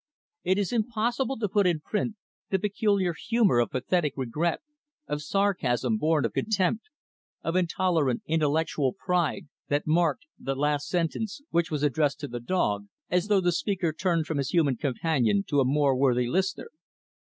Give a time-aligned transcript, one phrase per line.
[0.43, 2.15] It is impossible to put in print
[2.49, 4.61] the peculiar humor of pathetic regret,
[5.05, 6.85] of sarcasm born of contempt,
[7.43, 12.87] of intolerant intellectual pride, that marked the last sentence, which was addressed to the dog,
[13.11, 16.69] as though the speaker turned from his human companion to a more worthy listener.